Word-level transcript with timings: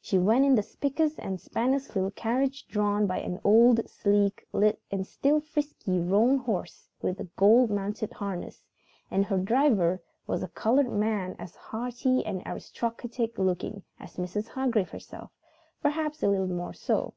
She 0.00 0.16
went 0.16 0.44
in 0.44 0.54
the 0.54 0.62
spickest 0.62 1.18
and 1.18 1.40
spannest 1.40 1.96
little 1.96 2.12
carriage 2.12 2.68
drawn 2.68 3.04
by 3.04 3.18
an 3.18 3.40
old, 3.42 3.88
sleek 3.90 4.46
and 4.54 5.04
still 5.04 5.40
frisky 5.40 5.98
roan 5.98 6.38
horse 6.38 6.88
with 7.00 7.18
a 7.18 7.24
gold 7.34 7.68
mounted 7.68 8.12
harness 8.12 8.62
and 9.10 9.24
her 9.24 9.38
driver 9.38 10.00
was 10.24 10.40
a 10.44 10.54
colored 10.54 10.88
man 10.92 11.34
as 11.36 11.56
haughty 11.56 12.24
and 12.24 12.42
aristocratic 12.46 13.36
looking 13.38 13.82
as 13.98 14.18
Mrs. 14.18 14.46
Hargrave 14.46 14.90
herself; 14.90 15.32
perhaps 15.82 16.22
a 16.22 16.28
little 16.28 16.46
more 16.46 16.74
so. 16.74 17.14